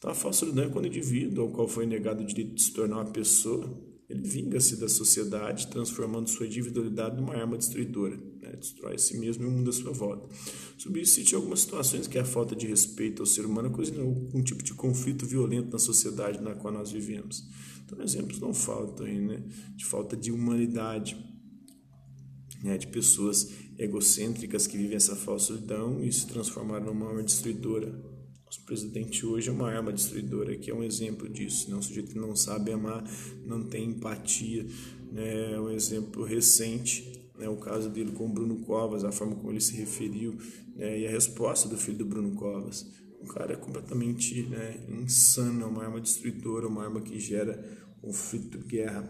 Então, 0.00 0.12
a 0.12 0.14
falsa 0.14 0.40
solidão 0.40 0.64
é 0.64 0.68
quando 0.70 0.86
o 0.86 0.88
indivíduo, 0.88 1.44
ao 1.44 1.50
qual 1.50 1.68
foi 1.68 1.84
negado 1.84 2.22
o 2.22 2.26
direito 2.26 2.54
de 2.54 2.62
se 2.62 2.72
tornar 2.72 2.96
uma 2.96 3.12
pessoa, 3.12 3.78
ele 4.08 4.26
vinga-se 4.26 4.76
da 4.76 4.88
sociedade, 4.88 5.66
transformando 5.66 6.30
sua 6.30 6.46
individualidade 6.46 7.16
numa 7.16 7.34
arma 7.34 7.58
destruidora. 7.58 8.16
Né? 8.16 8.56
destrói 8.56 8.94
a 8.94 8.98
si 8.98 9.18
mesmo 9.18 9.44
e 9.44 9.46
o 9.46 9.50
mundo 9.50 9.68
à 9.68 9.72
sua 9.74 9.92
volta. 9.92 10.26
Cite 11.04 11.34
algumas 11.34 11.60
situações 11.60 12.06
que 12.06 12.18
a 12.18 12.24
falta 12.24 12.56
de 12.56 12.66
respeito 12.66 13.20
ao 13.20 13.26
ser 13.26 13.44
humano 13.44 13.68
ocasiona 13.68 14.02
um 14.02 14.42
tipo 14.42 14.62
de 14.62 14.72
conflito 14.72 15.26
violento 15.26 15.70
na 15.70 15.78
sociedade 15.78 16.40
na 16.40 16.54
qual 16.54 16.72
nós 16.72 16.90
vivemos. 16.90 17.44
Então, 17.84 18.02
exemplos 18.02 18.40
não 18.40 18.54
faltam 18.54 19.04
aí, 19.04 19.20
né? 19.20 19.44
De 19.76 19.84
falta 19.84 20.16
de 20.16 20.32
humanidade, 20.32 21.14
né? 22.64 22.78
de 22.78 22.86
pessoas 22.86 23.50
egocêntricas 23.78 24.66
que 24.66 24.78
vivem 24.78 24.96
essa 24.96 25.14
solidão 25.38 26.02
e 26.02 26.10
se 26.10 26.26
transformaram 26.26 26.86
numa 26.86 27.06
arma 27.06 27.22
destruidora. 27.22 28.09
Nosso 28.50 28.64
presidente 28.64 29.24
hoje 29.24 29.48
é 29.48 29.52
uma 29.52 29.70
arma 29.70 29.92
destruidora, 29.92 30.56
que 30.56 30.72
é 30.72 30.74
um 30.74 30.82
exemplo 30.82 31.28
disso. 31.28 31.70
Né? 31.70 31.76
Um 31.76 31.82
sujeito 31.82 32.10
que 32.10 32.18
não 32.18 32.34
sabe 32.34 32.72
amar, 32.72 33.04
não 33.46 33.62
tem 33.62 33.84
empatia. 33.84 34.66
Né? 35.12 35.52
É 35.52 35.60
um 35.60 35.70
exemplo 35.70 36.24
recente, 36.24 37.30
né? 37.38 37.48
o 37.48 37.56
caso 37.58 37.88
dele 37.88 38.10
com 38.10 38.26
o 38.26 38.28
Bruno 38.28 38.56
Covas, 38.62 39.04
a 39.04 39.12
forma 39.12 39.36
como 39.36 39.52
ele 39.52 39.60
se 39.60 39.76
referiu 39.76 40.36
né? 40.74 40.98
e 40.98 41.06
a 41.06 41.10
resposta 41.10 41.68
do 41.68 41.76
filho 41.76 41.98
do 41.98 42.04
Bruno 42.04 42.34
Covas. 42.34 42.90
O 43.20 43.26
cara 43.28 43.52
é 43.52 43.56
completamente 43.56 44.42
né, 44.42 44.84
insano, 44.88 45.62
é 45.62 45.66
uma 45.66 45.84
arma 45.84 46.00
destruidora, 46.00 46.66
uma 46.66 46.82
arma 46.82 47.00
que 47.00 47.20
gera 47.20 47.54
conflito, 48.00 48.58
guerra, 48.66 49.08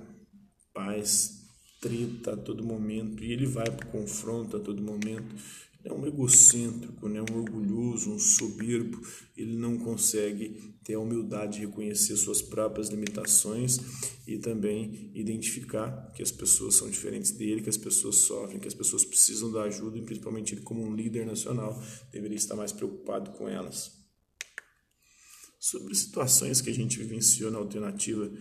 paz, 0.75 1.47
treta 1.81 2.35
a 2.35 2.37
todo 2.37 2.63
momento, 2.63 3.25
e 3.25 3.33
ele 3.33 3.47
vai 3.47 3.71
para 3.71 3.89
o 3.89 3.91
confronto 3.91 4.59
a 4.59 4.61
todo 4.61 4.83
momento. 4.83 5.35
É 5.83 5.93
um 5.93 6.07
egocêntrico, 6.07 7.09
né? 7.09 7.21
um 7.21 7.39
orgulhoso, 7.39 8.13
um 8.13 8.19
soberbo, 8.19 9.01
ele 9.37 9.57
não 9.57 9.79
consegue 9.79 10.75
ter 10.85 10.95
a 10.95 11.01
humildade 11.01 11.59
de 11.59 11.67
reconhecer 11.67 12.17
suas 12.17 12.43
próprias 12.43 12.89
limitações 12.89 13.79
e 14.27 14.37
também 14.37 15.11
identificar 15.15 16.13
que 16.15 16.23
as 16.23 16.31
pessoas 16.31 16.75
são 16.75 16.91
diferentes 16.91 17.31
dele, 17.31 17.63
que 17.63 17.71
as 17.71 17.79
pessoas 17.79 18.17
sofrem, 18.17 18.61
que 18.61 18.69
as 18.69 18.75
pessoas 18.75 19.05
precisam 19.05 19.51
da 19.51 19.63
ajuda 19.63 19.97
e 19.97 20.03
principalmente 20.03 20.55
ele 20.55 20.63
como 20.63 20.85
um 20.85 20.95
líder 20.95 21.25
nacional 21.25 21.83
deveria 22.13 22.37
estar 22.37 22.57
mais 22.57 22.73
preocupado 22.73 23.31
com 23.33 23.49
elas 23.49 24.01
sobre 25.61 25.95
situações 25.95 26.63
que 26.63 26.71
a 26.71 26.75
gente 26.75 26.99
vivenciou 26.99 27.51
na 27.51 27.59
alternativa 27.59 28.33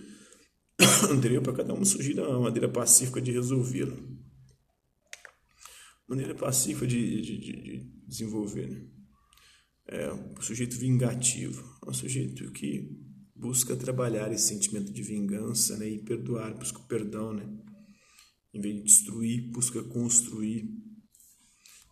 anterior 1.12 1.44
para 1.44 1.54
cada 1.54 1.74
um 1.74 1.84
surgir 1.84 2.18
uma 2.18 2.40
maneira 2.40 2.70
pacífica 2.70 3.22
de 3.22 3.34
resolvê-lo. 3.34 4.09
Maneira 6.10 6.34
pacífica 6.34 6.88
de, 6.88 7.22
de, 7.22 7.38
de 7.38 7.92
desenvolver. 8.08 8.68
Né? 8.68 8.88
É 9.88 10.12
um 10.12 10.42
sujeito 10.42 10.76
vingativo, 10.78 11.64
é 11.86 11.90
um 11.90 11.94
sujeito 11.94 12.52
que 12.52 12.90
busca 13.36 13.76
trabalhar 13.76 14.32
esse 14.32 14.48
sentimento 14.48 14.92
de 14.92 15.04
vingança 15.04 15.78
né? 15.78 15.88
e 15.88 16.04
perdoar, 16.04 16.58
busca 16.58 16.80
o 16.80 16.88
perdão. 16.88 17.34
Né? 17.34 17.48
Em 18.54 18.60
vez 18.60 18.76
de 18.76 18.84
destruir, 18.84 19.52
busca 19.52 19.84
construir. 19.84 20.70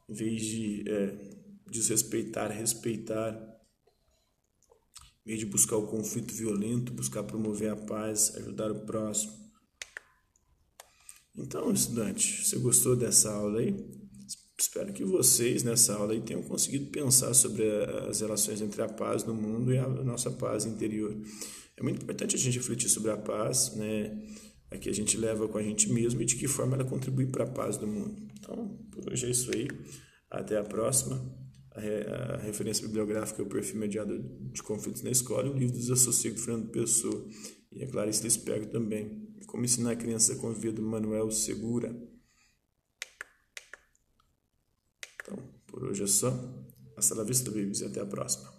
Em 0.10 0.14
vez 0.14 0.42
de 0.42 0.90
é, 0.90 1.38
desrespeitar, 1.70 2.50
respeitar 2.52 3.58
em 5.28 5.32
vez 5.32 5.40
de 5.42 5.46
buscar 5.46 5.76
o 5.76 5.88
conflito 5.88 6.34
violento, 6.34 6.94
buscar 6.94 7.22
promover 7.22 7.70
a 7.70 7.76
paz, 7.76 8.34
ajudar 8.38 8.72
o 8.72 8.86
próximo. 8.86 9.34
Então, 11.36 11.70
estudante, 11.74 12.46
você 12.46 12.58
gostou 12.58 12.96
dessa 12.96 13.34
aula 13.34 13.60
aí? 13.60 13.76
Espero 14.60 14.92
que 14.92 15.04
vocês 15.04 15.64
nessa 15.64 15.94
aula 15.94 16.14
aí 16.14 16.22
tenham 16.22 16.42
conseguido 16.42 16.90
pensar 16.90 17.34
sobre 17.34 17.64
as 18.10 18.22
relações 18.22 18.60
entre 18.62 18.82
a 18.82 18.90
paz 18.90 19.24
no 19.24 19.34
mundo 19.34 19.72
e 19.72 19.78
a 19.78 19.88
nossa 19.88 20.32
paz 20.32 20.66
interior. 20.66 21.16
É 21.78 21.84
muito 21.84 22.02
importante 22.02 22.36
a 22.36 22.40
gente 22.40 22.58
refletir 22.58 22.90
sobre 22.90 23.12
a 23.12 23.18
paz, 23.18 23.76
né? 23.76 24.18
A 24.72 24.78
que 24.78 24.90
a 24.90 24.94
gente 24.94 25.16
leva 25.16 25.48
com 25.48 25.58
a 25.58 25.64
gente 25.64 25.92
mesmo 25.92 26.22
e 26.22 26.26
de 26.26 26.36
que 26.36 26.48
forma 26.48 26.76
ela 26.76 26.84
contribui 26.84 27.28
para 27.28 27.44
a 27.44 27.48
paz 27.48 27.78
do 27.78 27.88
mundo. 27.88 28.28
Então, 28.40 28.78
por 28.92 29.12
hoje 29.12 29.28
é 29.28 29.30
isso 29.30 29.52
aí. 29.54 29.68
Até 30.30 30.58
a 30.58 30.64
próxima 30.64 31.24
a, 31.78 32.38
referência 32.38 32.86
bibliográfica 32.86 33.42
é 33.42 33.46
o 33.46 33.50
perfil 33.50 33.80
mediado 33.80 34.20
de 34.52 34.64
conflitos 34.64 35.04
na 35.04 35.12
escola 35.12 35.48
e 35.48 35.52
o 35.52 35.54
livro 35.54 35.76
dos 35.76 35.86
de 35.86 36.32
Fernando 36.32 36.70
Pessoa 36.70 37.28
e 37.72 37.84
a 37.84 37.88
Clarice 37.88 38.24
Lispector 38.24 38.70
também. 38.72 39.28
Como 39.46 39.64
ensinar 39.64 39.92
a 39.92 39.96
criança 39.96 40.34
a 40.34 40.38
conviver 40.38 40.74
do 40.74 40.82
Manuel 40.82 41.32
Segura. 41.32 41.96
Então, 45.22 45.38
por 45.78 45.90
hoje 45.90 46.04
é 46.04 46.08
só. 46.08 46.34
Hasta 46.98 47.14
la 47.14 47.24
vista, 47.24 47.52
babies, 47.52 47.82
e 47.82 47.86
até 47.86 48.02
a 48.02 48.06
próxima. 48.06 48.57